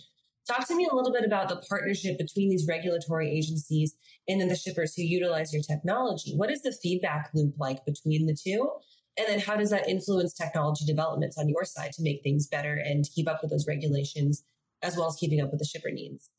Talk 0.47 0.69
to 0.69 0.77
me 0.77 0.87
a 0.91 0.95
little 0.95 1.13
bit 1.13 1.25
about 1.25 1.49
the 1.49 1.57
partnership 1.69 2.19
between 2.19 2.51
these 2.51 2.67
regulatory 2.69 3.31
agencies 3.31 3.97
and 4.29 4.41
then 4.41 4.49
the 4.49 4.57
shippers 4.57 4.95
who 4.95 5.03
utilize 5.03 5.53
your 5.53 5.63
technology. 5.63 6.37
What 6.37 6.51
is 6.51 6.63
the 6.63 6.71
feedback 6.71 7.31
loop 7.35 7.55
like 7.59 7.85
between 7.85 8.27
the 8.27 8.37
two? 8.37 8.71
And 9.19 9.27
then 9.29 9.39
how 9.41 9.57
does 9.57 9.71
that 9.71 9.89
influence 9.89 10.35
technology 10.35 10.85
developments 10.85 11.39
on 11.39 11.49
your 11.49 11.65
side 11.65 11.93
to 11.93 12.03
make 12.03 12.23
things 12.23 12.49
better 12.49 12.75
and 12.75 13.05
keep 13.15 13.29
up 13.29 13.41
with 13.43 13.51
those 13.51 13.67
regulations 13.67 14.45
as 14.83 14.97
well 14.97 15.09
as 15.09 15.17
keeping 15.17 15.41
up 15.41 15.51
with 15.51 15.59
the 15.59 15.65
shipper 15.65 15.91
needs? 15.91 16.31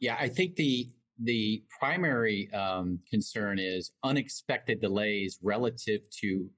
Yeah, 0.00 0.16
I 0.18 0.28
think 0.28 0.56
the 0.56 0.88
the 1.20 1.64
primary 1.80 2.48
um, 2.52 3.00
concern 3.10 3.58
is 3.58 3.90
unexpected 4.04 4.80
delays 4.80 5.38
relative 5.42 6.02
to 6.20 6.48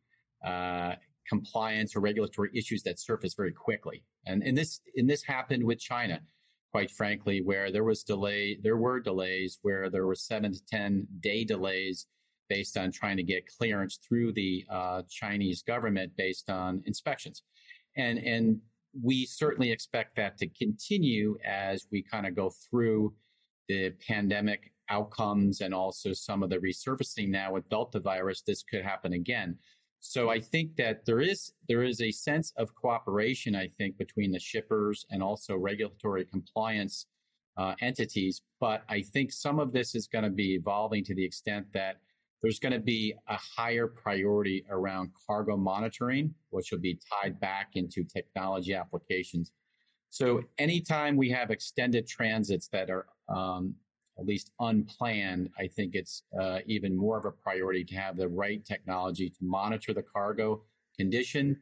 uh, 0.47 0.95
compliance 1.27 1.97
or 1.97 2.01
regulatory 2.01 2.51
issues 2.55 2.83
that 2.83 3.01
surface 3.01 3.35
very 3.35 3.53
quickly. 3.53 4.05
And, 4.27 4.43
and 4.43 4.59
this 4.59 4.81
and 4.97 5.09
this 5.09 5.23
happened 5.23 5.65
with 5.65 5.79
China, 5.79 6.21
quite 6.73 6.91
frankly, 6.91 7.41
where 7.41 7.73
there 7.73 7.85
was 7.85 8.03
delay, 8.03 8.59
there 8.63 8.77
were 8.77 9.01
delays 9.01 9.59
where 9.63 9.89
there 9.89 10.07
were 10.07 10.15
seven 10.15 10.53
to 10.53 10.61
ten 10.67 11.07
day 11.21 11.45
delays 11.45 12.07
based 12.51 12.77
on 12.77 12.93
trying 12.93 13.17
to 13.17 13.23
get 13.23 13.47
clearance 13.47 13.99
through 14.07 14.33
the 14.33 14.67
uh, 14.69 15.01
Chinese 15.09 15.63
government 15.63 16.13
based 16.19 16.51
on 16.51 16.83
inspections. 16.85 17.45
And, 17.97 18.19
and 18.19 18.61
we 19.03 19.25
certainly 19.25 19.71
expect 19.71 20.17
that 20.17 20.37
to 20.39 20.49
continue 20.49 21.39
as 21.45 21.87
we 21.91 22.03
kind 22.03 22.27
of 22.27 22.35
go 22.35 22.53
through 22.69 23.15
the 23.69 23.91
pandemic 24.07 24.73
outcomes 24.91 25.61
and 25.61 25.73
also 25.73 26.13
some 26.13 26.43
of 26.43 26.51
the 26.51 26.59
resurfacing 26.59 27.29
now 27.29 27.53
with 27.53 27.69
Delta 27.69 28.01
virus. 28.01 28.43
This 28.43 28.63
could 28.63 28.83
happen 28.83 29.13
again. 29.13 29.57
So 30.01 30.31
I 30.31 30.41
think 30.41 30.77
that 30.77 31.05
there 31.05 31.21
is 31.21 31.53
there 31.69 31.85
is 31.85 32.01
a 32.01 32.11
sense 32.11 32.53
of 32.57 32.75
cooperation. 32.75 33.55
I 33.55 33.69
think 33.79 33.97
between 33.99 34.33
the 34.33 34.41
shippers 34.41 35.07
and 35.11 35.23
also 35.23 35.57
regulatory 35.57 36.25
compliance 36.25 37.07
uh, 37.57 37.75
entities. 37.81 38.43
But 38.59 38.83
I 38.89 39.03
think 39.03 39.31
some 39.31 39.61
of 39.61 39.73
this 39.73 39.95
is 39.95 40.07
going 40.07 40.25
to 40.25 40.31
be 40.31 40.55
evolving 40.55 41.05
to 41.05 41.15
the 41.15 41.25
extent 41.25 41.67
that 41.75 41.97
there's 42.43 42.59
going 42.59 42.73
to 42.73 42.81
be 42.81 43.15
a 43.29 43.37
higher 43.37 43.87
priority 43.87 44.65
around 44.71 45.11
cargo 45.27 45.57
monitoring, 45.57 46.35
which 46.51 46.73
will 46.73 46.79
be 46.79 46.99
tied 47.11 47.39
back 47.41 47.71
into 47.75 48.03
technology 48.05 48.75
applications. 48.75 49.53
So 50.09 50.43
anytime 50.59 51.17
we 51.17 51.31
have 51.31 51.51
extended 51.51 52.07
transits 52.07 52.69
that 52.69 52.91
are 52.91 53.07
um, 53.29 53.75
at 54.19 54.27
least 54.27 54.51
unplanned, 54.59 55.51
I 55.59 55.67
think 55.67 55.95
it's 55.95 56.25
uh, 56.39 56.59
even 56.67 56.97
more 56.97 57.19
of 57.19 57.27
a 57.27 57.31
priority 57.31 57.85
to 57.85 57.95
have 57.97 58.17
the 58.17 58.29
right 58.29 58.65
technology 58.65 59.31
to 59.31 59.39
monitor 59.43 59.95
the 59.95 60.03
cargo 60.03 60.63
condition, 60.97 61.57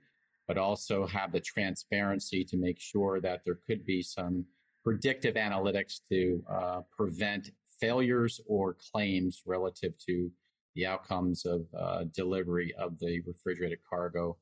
but 0.47 0.56
also 0.56 1.06
have 1.06 1.30
the 1.32 1.40
transparency 1.40 2.44
to 2.44 2.56
make 2.56 2.80
sure 2.80 3.20
that 3.20 3.42
there 3.44 3.58
could 3.66 3.85
be 3.85 4.02
some 4.02 4.44
predictive 4.82 5.35
analytics 5.35 6.00
to 6.11 6.42
uh, 6.50 6.80
prevent 6.97 7.50
failures 7.78 8.40
or 8.47 8.75
claims 8.92 9.42
relative 9.44 9.92
to 9.99 10.30
the 10.75 10.87
outcomes 10.87 11.44
of 11.44 11.66
uh, 11.78 12.04
delivery 12.14 12.75
of 12.78 12.98
the 12.98 13.20
refrigerated 13.26 13.78
cargo 13.88 14.37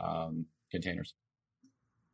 um, 0.00 0.46
containers. 0.70 1.14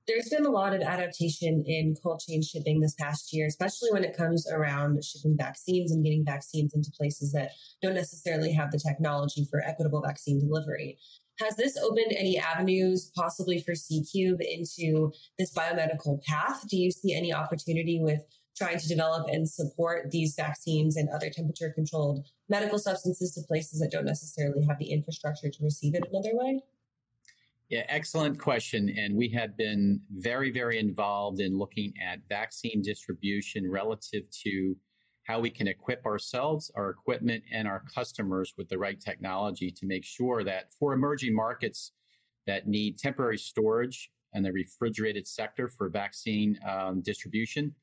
there's 0.07 0.31
been 0.31 0.47
a 0.47 0.51
lot 0.51 0.75
of 0.75 0.81
adaptation 0.81 1.63
in 1.67 1.95
cold 2.03 2.21
chain 2.27 2.43
shipping 2.43 2.81
this 2.81 2.95
past 2.95 3.33
year, 3.33 3.47
especially 3.47 3.91
when 3.93 4.05
it 4.05 4.17
comes 4.17 4.51
around 4.51 5.05
shipping 5.05 5.37
vaccines 5.37 5.93
and 5.93 6.03
getting 6.03 6.25
vaccines 6.25 6.73
into 6.75 6.91
places 6.99 7.31
that 7.33 7.51
don't 7.83 7.95
necessarily 7.95 8.53
have 8.53 8.71
the 8.73 8.79
technology 8.79 9.47
for 9.51 9.61
equitable 9.61 10.01
vaccine 10.01 10.41
delivery. 10.41 10.99
Has 11.41 11.55
this 11.57 11.77
opened 11.77 12.13
any 12.17 12.37
avenues 12.39 13.13
possibly 13.15 13.61
for 13.61 13.73
SeaCube 13.73 14.41
into 14.41 15.13
this 15.39 15.55
biomedical 15.55 16.21
path? 16.25 16.67
Do 16.69 16.77
you 16.77 16.91
see 16.91 17.15
any 17.15 17.33
opportunity 17.33 18.01
with 18.01 18.21
trying 18.59 18.79
to 18.79 18.89
develop 18.89 19.29
and 19.29 19.49
support 19.49 20.11
these 20.11 20.35
vaccines 20.35 20.97
and 20.97 21.09
other 21.11 21.31
temperature 21.31 21.71
controlled 21.71 22.27
medical 22.49 22.79
substances 22.79 23.33
to 23.35 23.43
places 23.43 23.81
that 23.81 23.91
don't 23.91 24.05
necessarily 24.05 24.65
have 24.65 24.79
the 24.79 24.91
infrastructure 24.91 25.49
to 25.49 25.65
receive 25.65 25.95
it 25.95 26.03
another 26.11 26.31
way? 26.33 26.61
Yeah, 27.69 27.85
excellent 27.89 28.39
question. 28.39 28.89
And 28.97 29.15
we 29.15 29.29
have 29.31 29.57
been 29.57 30.01
very, 30.11 30.51
very 30.51 30.79
involved 30.79 31.41
in 31.41 31.57
looking 31.57 31.93
at 32.03 32.21
vaccine 32.29 32.83
distribution 32.83 33.71
relative 33.71 34.25
to 34.45 34.75
how 35.25 35.39
we 35.39 35.51
can 35.51 35.69
equip 35.69 36.05
ourselves, 36.07 36.71
our 36.75 36.89
equipment, 36.89 37.45
and 37.53 37.69
our 37.69 37.85
customers 37.95 38.55
with 38.57 38.69
the 38.71 38.79
right 38.79 38.99
technology 38.99 39.71
to 39.71 39.87
make 39.87 40.03
sure 40.03 40.43
that 40.43 40.73
for 40.79 40.95
emerging 40.95 41.35
markets 41.35 41.93
that 42.47 42.67
need 42.67 42.99
temporary 42.99 43.37
storage 43.37 44.11
and 44.33 44.43
the 44.43 44.53
refrigerated 44.53 45.29
sector 45.29 45.69
for 45.69 45.91
vaccine 45.91 46.59
um, 46.67 47.03
distribution, 47.03 47.75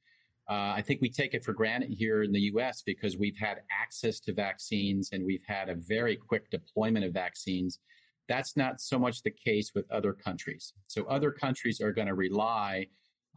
uh, 0.50 0.74
I 0.75 0.84
think 0.86 1.02
we 1.02 1.10
take 1.10 1.34
it 1.34 1.44
for 1.44 1.54
granted 1.54 1.90
here 1.92 2.24
in 2.24 2.32
the 2.32 2.42
US 2.54 2.84
because 2.84 3.18
we've 3.18 3.38
had 3.38 3.62
access 3.72 4.20
to 4.22 4.34
vaccines 4.34 5.10
and 5.12 5.25
we've 5.25 5.44
had 5.48 5.70
a 5.70 5.75
very 5.75 6.16
quick 6.16 6.50
deployment 6.52 7.06
of 7.06 7.14
vaccines 7.14 7.80
that's 8.28 8.58
not 8.58 8.82
so 8.82 8.98
much 8.98 9.22
the 9.22 9.32
case 9.32 9.72
with 9.75 9.90
other 9.92 10.14
countries. 10.14 10.74
So 10.88 11.06
other 11.06 11.32
countries 11.32 11.82
are 11.82 11.92
going 11.92 12.08
to 12.08 12.16
rely 12.16 12.88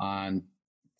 on 0.01 0.43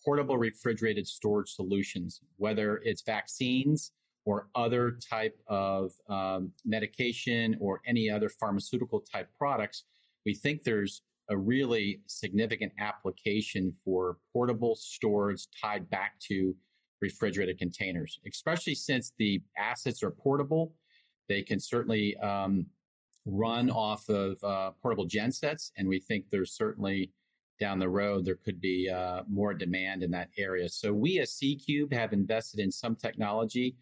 portable 0.03 0.37
refrigerated 0.37 1.07
storage 1.07 1.49
solutions, 1.49 2.21
whether 2.37 2.77
it's 2.83 3.01
vaccines 3.01 3.91
or 4.25 4.49
other 4.55 4.97
type 5.09 5.37
of 5.47 5.91
um, 6.07 6.51
medication 6.65 7.57
or 7.59 7.81
any 7.85 8.09
other 8.09 8.29
pharmaceutical 8.29 8.99
type 8.99 9.29
products. 9.37 9.85
We 10.25 10.35
think 10.35 10.63
there's 10.63 11.01
a 11.29 11.37
really 11.37 12.01
significant 12.07 12.71
application 12.79 13.71
for 13.83 14.17
portable 14.33 14.75
storage 14.75 15.47
tied 15.61 15.89
back 15.89 16.19
to 16.19 16.55
refrigerated 17.01 17.57
containers, 17.57 18.19
especially 18.27 18.75
since 18.75 19.13
the 19.17 19.41
assets 19.57 20.03
are 20.03 20.11
portable. 20.11 20.73
They 21.27 21.43
can 21.43 21.59
certainly 21.59 22.17
um, 22.17 22.65
run 23.25 23.69
off 23.69 24.09
of 24.09 24.43
uh, 24.43 24.71
portable 24.81 25.05
gensets, 25.05 25.71
and 25.77 25.87
we 25.87 25.99
think 25.99 26.25
there's 26.31 26.53
certainly 26.53 27.11
down 27.59 27.77
the 27.77 27.89
road 27.89 28.25
there 28.25 28.39
could 28.43 28.61
be 28.61 28.89
uh, 28.89 29.21
more 29.29 29.53
demand 29.53 30.01
in 30.01 30.11
that 30.11 30.29
area. 30.37 30.69
So 30.69 30.93
we 30.93 31.19
as 31.19 31.31
SeaCube 31.31 31.93
have 31.93 32.13
invested 32.13 32.61
in 32.61 32.71
some 32.71 32.95
technology 32.95 33.75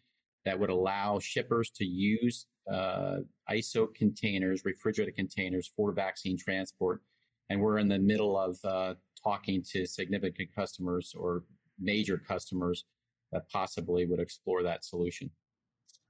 that 0.45 0.59
would 0.59 0.71
allow 0.71 1.19
shippers 1.19 1.69
to 1.75 1.85
use 1.85 2.47
uh, 2.71 3.17
ISO 3.49 3.93
containers, 3.93 4.65
refrigerated 4.65 5.15
containers 5.15 5.71
for 5.75 5.91
vaccine 5.91 6.37
transport, 6.37 7.01
and 7.49 7.61
we're 7.61 7.77
in 7.77 7.87
the 7.87 7.99
middle 7.99 8.37
of 8.37 8.57
uh, 8.63 8.95
talking 9.23 9.63
to 9.71 9.85
significant 9.85 10.49
customers 10.55 11.13
or 11.17 11.43
major 11.79 12.17
customers 12.17 12.85
that 13.31 13.49
possibly 13.49 14.05
would 14.05 14.19
explore 14.19 14.63
that 14.63 14.83
solution. 14.83 15.29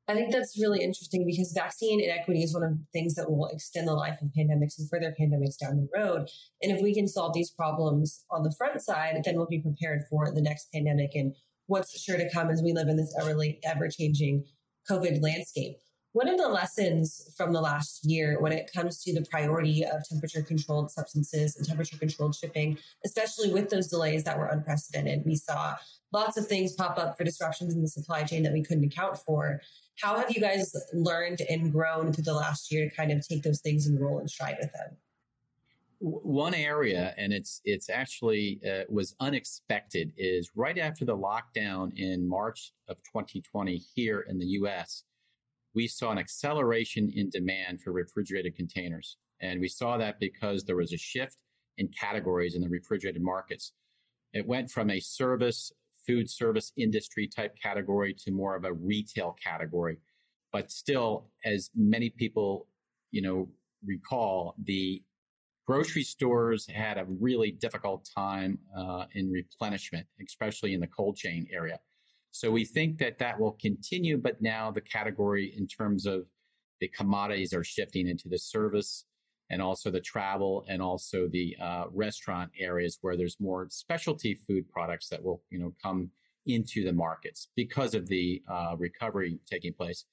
I 0.10 0.14
think 0.14 0.32
that's 0.32 0.58
really 0.60 0.82
interesting 0.82 1.26
because 1.26 1.52
vaccine 1.52 2.00
inequity 2.00 2.42
is 2.42 2.54
one 2.54 2.64
of 2.64 2.72
the 2.72 2.86
things 2.94 3.16
that 3.16 3.30
will 3.30 3.48
extend 3.48 3.90
the 3.90 3.94
life 3.94 4.18
of 4.22 4.30
pandemics 4.30 4.80
and 4.80 4.90
further 4.90 5.14
pandemics 5.20 5.58
down 5.60 5.76
the 5.76 5.90
road. 5.94 6.30
And 6.62 6.72
if 6.72 6.82
we 6.82 6.94
can 6.94 7.10
solve 7.10 7.34
these 7.34 7.52
problems 7.52 8.24
on 8.32 8.44
the 8.44 8.54
front 8.58 8.82
side, 8.82 9.22
then 9.26 9.36
we'll 9.36 9.48
be 9.48 9.60
prepared 9.60 10.04
for 10.10 10.32
the 10.34 10.42
next 10.42 10.70
pandemic 10.74 11.12
and 11.14 11.36
what's 11.66 12.00
sure 12.02 12.18
to 12.18 12.30
come 12.32 12.50
as 12.50 12.62
we 12.64 12.72
live 12.72 12.88
in 12.88 12.96
this 12.96 13.14
ever 13.66 13.90
changing 13.90 14.46
COVID 14.90 15.22
landscape. 15.22 15.78
What 16.18 16.30
of 16.30 16.38
the 16.40 16.48
lessons 16.48 17.32
from 17.38 17.54
the 17.54 17.62
last 17.62 18.04
year 18.04 18.42
when 18.42 18.52
it 18.52 18.72
comes 18.74 19.04
to 19.04 19.14
the 19.14 19.24
priority 19.30 19.86
of 19.86 20.04
temperature 20.10 20.42
controlled 20.42 20.90
substances 20.90 21.56
and 21.56 21.68
temperature 21.68 21.96
controlled 21.96 22.34
shipping, 22.34 22.80
especially 23.06 23.54
with 23.54 23.70
those 23.70 23.86
delays 23.86 24.24
that 24.24 24.36
were 24.36 24.48
unprecedented? 24.48 25.22
We 25.28 25.36
saw 25.36 25.76
lots 26.12 26.36
of 26.36 26.48
things 26.48 26.74
pop 26.74 26.98
up 26.98 27.20
for 27.20 27.24
disruptions 27.24 27.76
in 27.76 27.84
the 27.84 27.88
supply 27.88 28.24
chain 28.24 28.42
that 28.42 28.52
we 28.52 28.64
couldn't 28.64 28.86
account 28.86 29.20
for. 29.20 29.62
How 30.02 30.18
have 30.18 30.32
you 30.32 30.42
guys 30.42 30.76
learned 30.92 31.42
and 31.48 31.72
grown 31.72 32.12
through 32.12 32.24
the 32.24 32.34
last 32.34 32.72
year 32.72 32.90
to 32.90 32.96
kind 32.96 33.12
of 33.12 33.24
take 33.28 33.44
those 33.44 33.62
things 33.62 33.86
and 33.86 34.02
roll 34.02 34.18
and 34.18 34.28
stride 34.28 34.58
with 34.60 34.74
them? 34.74 34.98
One 36.00 36.56
area, 36.56 37.14
and 37.18 37.32
it's 37.32 37.62
it's 37.64 37.92
actually 37.92 38.60
uh, 38.68 38.86
was 38.90 39.16
unexpected, 39.20 40.14
is 40.18 40.50
right 40.56 40.80
after 40.80 41.06
the 41.06 41.16
lockdown 41.16 41.96
in 41.96 42.28
March 42.28 42.72
of 42.88 42.98
2020 43.04 43.78
here 43.94 44.22
in 44.22 44.40
the 44.40 44.48
U.S. 44.62 45.04
We 45.78 45.88
saw 45.88 46.10
an 46.10 46.18
acceleration 46.18 47.14
in 47.16 47.30
demand 47.30 47.82
for 47.82 47.92
refrigerated 47.92 48.56
containers, 48.56 49.18
and 49.42 49.62
we 49.62 49.68
saw 49.68 49.96
that 50.00 50.20
because 50.20 50.64
there 50.64 50.76
was 50.76 50.92
a 50.92 50.98
shift 50.98 51.38
in 51.78 51.88
categories 51.90 52.56
in 52.56 52.64
the 52.64 52.68
refrigerated 52.68 53.22
markets. 53.22 53.74
It 54.34 54.48
went 54.48 54.72
from 54.72 54.90
a 54.90 55.00
service 55.00 55.72
food 56.08 56.32
service 56.32 56.72
industry 56.78 57.28
type 57.28 57.56
category 57.62 58.16
to 58.26 58.32
more 58.32 58.56
of 58.56 58.66
a 58.66 58.74
retail 58.74 59.36
category. 59.44 59.98
But 60.52 60.72
still, 60.72 61.30
as 61.46 61.70
many 61.76 62.10
people, 62.10 62.66
you 63.12 63.22
know, 63.22 63.48
recall, 63.86 64.56
the 64.64 65.04
grocery 65.68 66.04
stores 66.04 66.66
had 66.66 66.98
a 66.98 67.06
really 67.06 67.52
difficult 67.52 68.10
time 68.18 68.58
uh, 68.76 69.06
in 69.14 69.30
replenishment, 69.30 70.08
especially 70.26 70.74
in 70.74 70.80
the 70.80 70.88
cold 70.88 71.18
chain 71.18 71.46
area. 71.54 71.80
So 72.38 72.52
we 72.52 72.66
think 72.66 73.00
that 73.00 73.18
that 73.18 73.40
will 73.40 73.54
continue, 73.54 74.16
but 74.16 74.40
now 74.44 74.70
the 74.70 74.82
category 74.82 75.56
in 75.58 75.66
terms 75.66 76.06
of 76.06 76.28
the 76.80 76.88
commodities 76.90 77.52
are 77.52 77.64
shifting 77.64 78.08
into 78.08 78.30
the 78.30 78.38
service 78.38 79.06
and 79.50 79.60
also 79.60 79.90
the 79.90 80.02
travel 80.02 80.64
and 80.70 80.80
also 80.80 81.28
the 81.28 81.58
uh, 81.60 81.86
restaurant 81.92 82.52
areas 82.60 83.00
where 83.02 83.18
there's 83.18 83.38
more 83.40 83.68
specialty 83.72 84.36
food 84.36 84.70
products 84.70 85.10
that 85.10 85.24
will 85.24 85.42
you 85.50 85.58
know 85.58 85.74
come 85.82 86.12
into 86.46 86.84
the 86.84 86.94
markets 86.94 87.50
because 87.56 87.96
of 87.96 88.06
the 88.06 88.44
uh, 88.48 88.76
recovery 88.78 89.40
taking 89.50 89.74
place. 89.74 90.06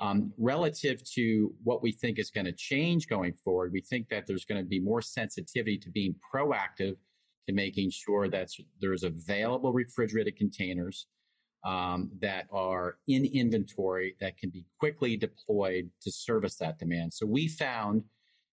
Um, 0.00 0.34
relative 0.36 1.02
to 1.14 1.54
what 1.64 1.82
we 1.82 1.92
think 1.92 2.18
is 2.18 2.30
going 2.30 2.44
to 2.44 2.52
change 2.52 3.08
going 3.08 3.32
forward, 3.42 3.72
we 3.72 3.80
think 3.80 4.10
that 4.10 4.26
there's 4.26 4.44
going 4.44 4.62
to 4.62 4.68
be 4.68 4.80
more 4.80 5.00
sensitivity 5.00 5.78
to 5.78 5.88
being 5.88 6.14
proactive 6.34 6.96
to 7.48 7.54
making 7.54 7.90
sure 7.90 8.28
that 8.28 8.50
there's 8.82 9.02
available 9.02 9.72
refrigerated 9.72 10.36
containers 10.36 11.06
um, 11.64 12.10
that 12.20 12.46
are 12.50 12.96
in 13.06 13.24
inventory 13.26 14.16
that 14.20 14.36
can 14.38 14.50
be 14.50 14.64
quickly 14.78 15.16
deployed 15.16 15.90
to 16.02 16.10
service 16.10 16.56
that 16.56 16.78
demand. 16.78 17.12
So 17.12 17.26
we 17.26 17.48
found 17.48 18.04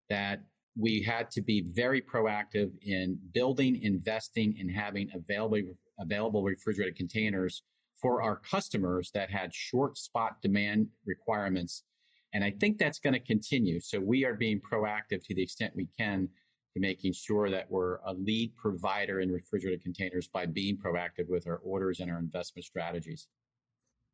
that 0.08 0.40
we 0.76 1.02
had 1.02 1.30
to 1.32 1.42
be 1.42 1.62
very 1.72 2.00
proactive 2.00 2.70
in 2.82 3.18
building, 3.32 3.80
investing, 3.82 4.56
and 4.58 4.70
having 4.70 5.10
available, 5.14 5.60
available 6.00 6.42
refrigerated 6.42 6.96
containers 6.96 7.62
for 8.00 8.22
our 8.22 8.36
customers 8.36 9.10
that 9.14 9.30
had 9.30 9.54
short 9.54 9.96
spot 9.96 10.42
demand 10.42 10.88
requirements. 11.06 11.84
And 12.32 12.42
I 12.42 12.50
think 12.50 12.78
that's 12.78 12.98
going 12.98 13.12
to 13.12 13.20
continue. 13.20 13.80
So 13.80 14.00
we 14.00 14.24
are 14.24 14.34
being 14.34 14.60
proactive 14.60 15.24
to 15.26 15.34
the 15.34 15.42
extent 15.42 15.72
we 15.76 15.88
can 15.96 16.28
to 16.74 16.80
making 16.80 17.12
sure 17.12 17.48
that 17.50 17.70
we're 17.70 17.98
a 18.04 18.12
lead 18.12 18.54
provider 18.56 19.20
in 19.20 19.30
refrigerated 19.30 19.82
containers 19.82 20.28
by 20.28 20.44
being 20.44 20.76
proactive 20.76 21.28
with 21.28 21.46
our 21.46 21.58
orders 21.58 22.00
and 22.00 22.10
our 22.10 22.18
investment 22.18 22.64
strategies. 22.64 23.28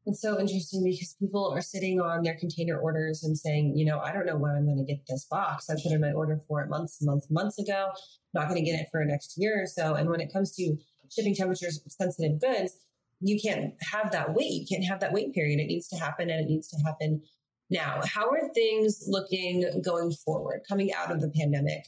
It's 0.06 0.22
so 0.22 0.38
interesting 0.38 0.82
because 0.84 1.14
people 1.20 1.52
are 1.54 1.60
sitting 1.60 2.00
on 2.00 2.22
their 2.22 2.34
container 2.34 2.78
orders 2.78 3.22
and 3.22 3.36
saying, 3.36 3.76
you 3.76 3.84
know, 3.84 3.98
I 3.98 4.12
don't 4.12 4.24
know 4.24 4.36
when 4.36 4.52
I'm 4.52 4.64
going 4.64 4.78
to 4.78 4.84
get 4.84 5.02
this 5.06 5.26
box. 5.30 5.68
I 5.68 5.74
put 5.74 5.92
in 5.92 6.00
my 6.00 6.12
order 6.12 6.40
for 6.48 6.62
it 6.62 6.70
months, 6.70 6.98
months, 7.02 7.26
months 7.30 7.58
ago. 7.58 7.90
Not 8.32 8.48
going 8.48 8.62
to 8.62 8.70
get 8.70 8.80
it 8.80 8.86
for 8.90 9.04
next 9.04 9.34
year 9.36 9.62
or 9.62 9.66
so. 9.66 9.94
And 9.94 10.08
when 10.08 10.20
it 10.20 10.32
comes 10.32 10.54
to 10.56 10.76
shipping 11.10 11.34
temperatures 11.34 11.82
sensitive 11.88 12.40
goods, 12.40 12.76
you 13.20 13.38
can't 13.38 13.74
have 13.92 14.10
that 14.12 14.34
wait. 14.34 14.50
You 14.50 14.66
can't 14.66 14.84
have 14.84 15.00
that 15.00 15.12
wait 15.12 15.34
period. 15.34 15.60
It 15.60 15.66
needs 15.66 15.88
to 15.88 15.96
happen 15.96 16.30
and 16.30 16.40
it 16.40 16.48
needs 16.48 16.68
to 16.68 16.78
happen 16.84 17.22
now. 17.68 18.00
How 18.06 18.30
are 18.30 18.48
things 18.54 19.04
looking 19.06 19.82
going 19.84 20.12
forward, 20.12 20.62
coming 20.66 20.92
out 20.94 21.10
of 21.10 21.20
the 21.20 21.28
pandemic? 21.28 21.84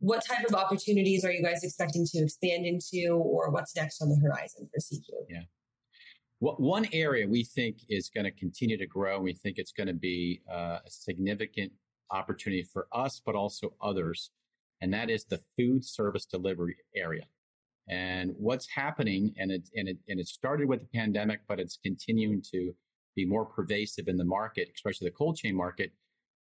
What 0.00 0.24
type 0.24 0.44
of 0.48 0.54
opportunities 0.54 1.24
are 1.24 1.32
you 1.32 1.42
guys 1.42 1.64
expecting 1.64 2.06
to 2.06 2.18
expand 2.18 2.66
into, 2.66 3.14
or 3.14 3.50
what's 3.50 3.74
next 3.74 4.00
on 4.00 4.08
the 4.08 4.16
horizon 4.16 4.68
for 4.72 4.80
SeaCube? 4.80 5.26
Yeah. 5.28 5.42
One 6.40 6.86
area 6.92 7.26
we 7.26 7.42
think 7.42 7.78
is 7.88 8.08
going 8.14 8.24
to 8.24 8.30
continue 8.30 8.78
to 8.78 8.86
grow, 8.86 9.18
we 9.18 9.34
think 9.34 9.58
it's 9.58 9.72
going 9.72 9.88
to 9.88 9.94
be 9.94 10.40
uh, 10.48 10.78
a 10.86 10.90
significant 10.90 11.72
opportunity 12.12 12.62
for 12.62 12.86
us, 12.92 13.20
but 13.24 13.34
also 13.34 13.74
others, 13.82 14.30
and 14.80 14.94
that 14.94 15.10
is 15.10 15.24
the 15.24 15.40
food 15.56 15.84
service 15.84 16.26
delivery 16.26 16.76
area. 16.94 17.24
And 17.88 18.34
what's 18.38 18.68
happening, 18.68 19.34
and 19.36 19.50
it, 19.50 19.68
and 19.74 19.88
it, 19.88 19.96
and 20.08 20.20
it 20.20 20.28
started 20.28 20.68
with 20.68 20.80
the 20.80 20.98
pandemic, 20.98 21.40
but 21.48 21.58
it's 21.58 21.78
continuing 21.82 22.40
to 22.52 22.72
be 23.16 23.24
more 23.24 23.44
pervasive 23.44 24.06
in 24.06 24.16
the 24.16 24.24
market, 24.24 24.70
especially 24.76 25.08
the 25.08 25.16
cold 25.16 25.36
chain 25.36 25.56
market, 25.56 25.90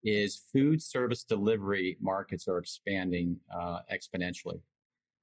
is 0.04 0.44
food 0.52 0.82
service 0.82 1.24
delivery 1.24 1.98
markets 2.02 2.48
are 2.48 2.58
expanding 2.58 3.38
uh, 3.54 3.80
exponentially. 3.92 4.60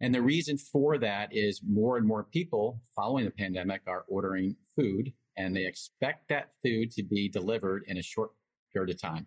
And 0.01 0.15
the 0.15 0.23
reason 0.23 0.57
for 0.57 0.97
that 0.99 1.35
is 1.35 1.61
more 1.69 1.99
and 1.99 2.07
more 2.07 2.25
people 2.25 2.81
following 2.97 3.27
the 3.27 3.31
pandemic 3.31 3.83
are 3.87 4.05
ordering 4.09 4.57
food 4.75 5.13
and 5.37 5.55
they 5.55 5.67
expect 5.67 6.29
that 6.29 6.51
food 6.63 6.91
to 6.93 7.03
be 7.03 7.29
delivered 7.29 7.85
in 7.87 7.99
a 7.99 8.03
short 8.03 8.31
period 8.73 8.95
of 8.95 9.01
time. 9.01 9.27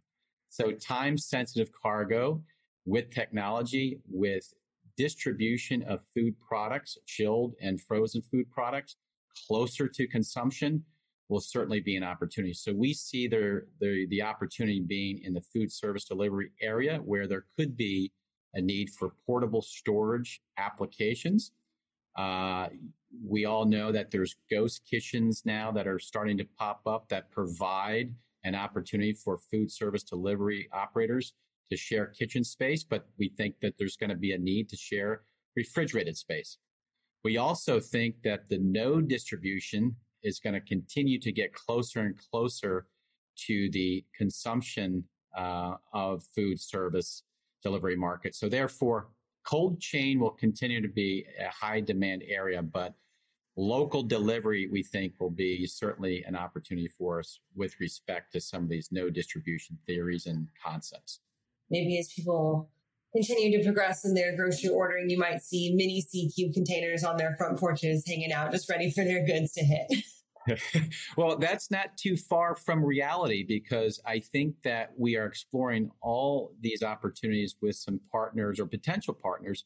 So 0.50 0.72
time 0.72 1.18
sensitive 1.18 1.70
cargo 1.72 2.44
with 2.86 3.10
technology, 3.12 4.00
with 4.10 4.52
distribution 4.98 5.84
of 5.84 6.02
food 6.14 6.36
products, 6.40 6.98
chilled 7.06 7.56
and 7.62 7.82
frozen 7.82 8.22
food 8.22 8.50
products 8.52 8.98
closer 9.48 9.88
to 9.88 10.08
consumption 10.08 10.84
will 11.30 11.40
certainly 11.40 11.80
be 11.80 11.96
an 11.96 12.04
opportunity. 12.04 12.54
So 12.54 12.74
we 12.74 12.94
see 12.94 13.28
the, 13.28 13.62
the, 13.80 14.06
the 14.10 14.22
opportunity 14.22 14.82
being 14.82 15.20
in 15.24 15.34
the 15.34 15.42
food 15.42 15.72
service 15.72 16.06
delivery 16.06 16.52
area 16.62 16.98
where 16.98 17.28
there 17.28 17.46
could 17.58 17.76
be 17.78 18.12
a 18.54 18.62
need 18.62 18.90
for 18.90 19.14
portable 19.26 19.62
storage 19.62 20.42
applications. 20.58 21.52
Uh, 22.16 22.68
we 23.26 23.46
all 23.46 23.66
know 23.66 23.92
that 23.92 24.12
there's 24.12 24.36
ghost 24.52 24.82
kitchens 24.90 25.44
now 25.46 25.72
that 25.72 25.88
are 25.88 26.00
starting 26.00 26.38
to 26.38 26.46
pop 26.58 26.82
up 26.86 27.10
that 27.10 27.32
provide 27.32 28.14
an 28.44 28.56
opportunity 28.56 29.14
for 29.14 29.38
food 29.38 29.72
service 29.72 30.04
delivery 30.04 30.68
operators 30.74 31.34
to 31.72 31.78
share 31.78 32.08
kitchen 32.08 32.44
space, 32.44 32.84
but 32.84 33.08
we 33.18 33.30
think 33.38 33.56
that 33.62 33.74
there's 33.78 33.96
going 33.96 34.10
to 34.10 34.16
be 34.16 34.34
a 34.34 34.38
need 34.38 34.70
to 34.70 34.76
share 34.76 35.24
refrigerated 35.56 36.18
space. 36.18 36.58
We 37.24 37.38
also 37.38 37.80
think 37.80 38.16
that 38.24 38.50
the 38.50 38.60
node 38.60 39.08
distribution 39.08 39.96
is 40.24 40.40
going 40.40 40.54
to 40.54 40.62
continue 40.62 41.20
to 41.20 41.32
get 41.32 41.54
closer 41.54 42.02
and 42.02 42.18
closer 42.18 42.88
to 43.48 43.70
the 43.72 44.06
consumption 44.16 45.04
uh, 45.38 45.76
of 45.94 46.24
food 46.36 46.60
service 46.60 47.24
delivery 47.64 47.96
market. 47.96 48.36
So 48.36 48.50
therefore, 48.50 49.08
cold 49.46 49.80
chain 49.80 50.20
will 50.20 50.32
continue 50.32 50.82
to 50.82 50.88
be 50.88 51.26
a 51.40 51.50
high 51.50 51.82
demand 51.82 52.24
area, 52.28 52.62
but 52.62 52.94
local 53.56 54.04
delivery, 54.04 54.68
we 54.68 54.84
think, 54.84 55.14
will 55.20 55.30
be 55.30 55.66
certainly 55.66 56.24
an 56.26 56.36
opportunity 56.36 56.88
for 56.88 57.20
us 57.20 57.40
with 57.56 57.80
respect 57.80 58.34
to 58.34 58.42
some 58.42 58.64
of 58.64 58.70
these 58.70 58.90
no 58.92 59.10
distribution 59.10 59.78
theories 59.86 60.26
and 60.26 60.48
concepts. 60.64 61.20
Maybe 61.70 62.00
as 62.00 62.12
people 62.14 62.70
continue 63.14 63.58
to 63.58 63.64
progress 63.64 64.06
in 64.06 64.14
their 64.14 64.36
grocery 64.36 64.70
ordering, 64.70 65.10
you 65.10 65.18
might 65.18 65.42
see 65.42 65.74
mini 65.76 66.04
SeaCube 66.04 66.54
containers 66.54 67.04
on 67.04 67.18
their 67.18 67.36
front 67.38 67.60
porches 67.60 68.04
hanging 68.08 68.32
out, 68.32 68.52
just 68.52 68.70
ready 68.70 68.92
for 68.92 69.04
their 69.04 69.26
goods 69.26 69.54
to 69.54 69.64
hit. 69.64 70.04
well, 71.18 71.38
that's 71.38 71.72
not 71.72 71.98
too 71.98 72.18
far 72.18 72.56
from 72.56 72.84
reality 72.84 73.44
because 73.48 74.02
I 74.06 74.20
think 74.20 74.56
that 74.64 74.92
we 74.98 75.16
are 75.16 75.26
exploring 75.26 75.90
all 76.02 76.54
these 76.60 76.84
opportunities 76.84 77.56
with 77.62 77.76
some 77.76 78.00
partners 78.12 78.60
or 78.60 78.66
potential 78.66 79.14
partners. 79.14 79.66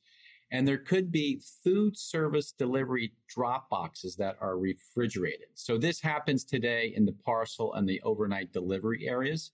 And 0.51 0.67
there 0.67 0.77
could 0.77 1.11
be 1.11 1.41
food 1.63 1.97
service 1.97 2.53
delivery 2.53 3.13
drop 3.27 3.69
boxes 3.69 4.15
that 4.15 4.37
are 4.39 4.57
refrigerated. 4.57 5.47
So 5.55 5.77
this 5.77 5.99
happens 5.99 6.45
today 6.45 6.93
in 6.95 7.05
the 7.05 7.15
parcel 7.25 7.73
and 7.73 7.87
the 7.87 8.01
overnight 8.03 8.53
delivery 8.53 9.07
areas. 9.07 9.51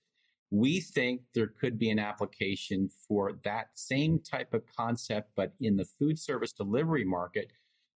We 0.53 0.81
think 0.81 1.21
there 1.33 1.47
could 1.47 1.79
be 1.79 1.89
an 1.89 1.97
application 1.97 2.87
for 3.07 3.39
that 3.43 3.69
same 3.73 4.19
type 4.19 4.53
of 4.53 4.61
concept, 4.67 5.31
but 5.35 5.53
in 5.61 5.75
the 5.75 5.85
food 5.97 6.19
service 6.19 6.53
delivery 6.53 7.03
market 7.03 7.51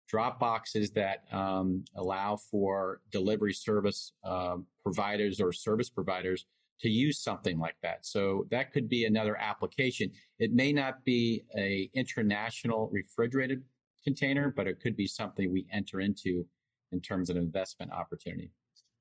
drop 0.08 0.38
boxes 0.38 0.92
that 0.92 1.24
um, 1.32 1.84
allow 1.96 2.36
for 2.36 3.00
delivery 3.10 3.52
service 3.52 4.12
uh, 4.22 4.58
providers 4.84 5.40
or 5.40 5.50
service 5.50 5.90
providers 5.90 6.46
to 6.80 6.88
use 6.88 7.20
something 7.20 7.58
like 7.58 7.74
that. 7.82 8.06
So 8.06 8.46
that 8.52 8.72
could 8.72 8.88
be 8.88 9.04
another 9.04 9.36
application. 9.36 10.12
It 10.38 10.52
may 10.52 10.72
not 10.72 11.04
be 11.04 11.42
a 11.58 11.90
international 11.92 12.88
refrigerated 12.92 13.64
container, 14.04 14.54
but 14.56 14.68
it 14.68 14.78
could 14.80 14.94
be 14.94 15.08
something 15.08 15.52
we 15.52 15.66
enter 15.72 16.00
into 16.00 16.46
in 16.92 17.00
terms 17.00 17.30
of 17.30 17.36
investment 17.36 17.90
opportunity. 17.90 18.52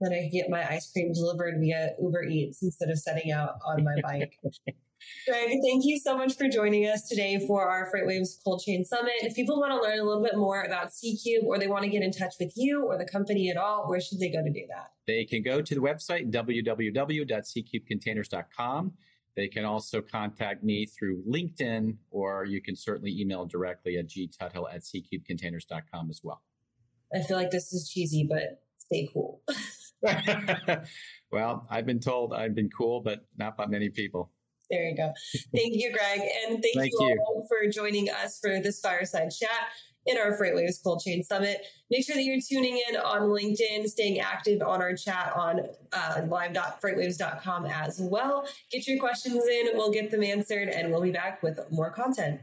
Then 0.01 0.13
I 0.13 0.29
get 0.31 0.49
my 0.49 0.67
ice 0.69 0.91
cream 0.91 1.13
delivered 1.13 1.55
via 1.59 1.91
Uber 2.01 2.23
Eats 2.23 2.61
instead 2.61 2.89
of 2.89 2.99
setting 2.99 3.31
out 3.31 3.55
on 3.65 3.83
my 3.83 3.95
bike. 4.01 4.37
Greg, 5.27 5.59
thank 5.63 5.83
you 5.85 5.99
so 5.99 6.17
much 6.17 6.35
for 6.35 6.49
joining 6.49 6.85
us 6.85 7.07
today 7.07 7.45
for 7.47 7.69
our 7.69 7.89
FreightWaves 7.91 8.43
Cold 8.43 8.63
Chain 8.65 8.83
Summit. 8.85 9.13
If 9.21 9.35
people 9.35 9.59
want 9.59 9.73
to 9.73 9.81
learn 9.81 9.99
a 9.99 10.03
little 10.03 10.23
bit 10.23 10.37
more 10.37 10.63
about 10.63 10.89
SeaCube 10.89 11.43
or 11.45 11.59
they 11.59 11.67
want 11.67 11.83
to 11.83 11.89
get 11.89 12.03
in 12.03 12.11
touch 12.11 12.35
with 12.39 12.53
you 12.55 12.85
or 12.85 12.97
the 12.97 13.05
company 13.05 13.49
at 13.49 13.57
all, 13.57 13.89
where 13.89 13.99
should 14.01 14.19
they 14.19 14.29
go 14.29 14.43
to 14.43 14.49
do 14.49 14.65
that? 14.69 14.91
They 15.07 15.25
can 15.25 15.43
go 15.43 15.61
to 15.61 15.75
the 15.75 15.81
website, 15.81 16.31
www.seacubecontainers.com. 16.31 18.93
They 19.35 19.47
can 19.47 19.65
also 19.65 19.99
contact 20.01 20.63
me 20.63 20.85
through 20.85 21.23
LinkedIn, 21.23 21.97
or 22.11 22.45
you 22.45 22.61
can 22.61 22.75
certainly 22.75 23.19
email 23.19 23.45
directly 23.45 23.97
at 23.97 24.07
gtuthill 24.07 24.71
at 24.71 24.81
seacubecontainers.com 24.81 26.09
as 26.09 26.21
well. 26.23 26.43
I 27.13 27.21
feel 27.21 27.37
like 27.37 27.51
this 27.51 27.73
is 27.73 27.89
cheesy, 27.89 28.25
but 28.29 28.61
stay 28.77 29.09
cool. 29.11 29.41
well, 31.31 31.67
I've 31.69 31.85
been 31.85 31.99
told 31.99 32.33
I've 32.33 32.55
been 32.55 32.69
cool, 32.69 33.01
but 33.01 33.25
not 33.37 33.57
by 33.57 33.65
many 33.65 33.89
people. 33.89 34.31
There 34.69 34.89
you 34.89 34.95
go. 34.95 35.11
Thank 35.53 35.75
you, 35.75 35.91
Greg. 35.91 36.21
And 36.47 36.61
thank, 36.61 36.75
thank 36.75 36.91
you, 36.99 37.07
you 37.07 37.23
all 37.27 37.47
for 37.47 37.69
joining 37.69 38.09
us 38.09 38.39
for 38.41 38.59
this 38.59 38.79
fireside 38.79 39.29
chat 39.29 39.69
in 40.05 40.17
our 40.17 40.37
FreightWaves 40.37 40.83
Cold 40.83 41.01
Chain 41.01 41.23
Summit. 41.23 41.65
Make 41.89 42.05
sure 42.05 42.15
that 42.15 42.23
you're 42.23 42.39
tuning 42.41 42.81
in 42.89 42.97
on 42.97 43.21
LinkedIn, 43.21 43.87
staying 43.87 44.19
active 44.19 44.61
on 44.61 44.81
our 44.81 44.95
chat 44.95 45.33
on 45.35 45.61
uh, 45.93 46.21
live.freightwaves.com 46.27 47.65
as 47.65 47.99
well. 48.01 48.47
Get 48.71 48.87
your 48.87 48.99
questions 48.99 49.45
in, 49.45 49.77
we'll 49.77 49.91
get 49.91 50.11
them 50.11 50.23
answered, 50.23 50.69
and 50.69 50.91
we'll 50.91 51.01
be 51.01 51.11
back 51.11 51.41
with 51.43 51.59
more 51.71 51.91
content. 51.91 52.41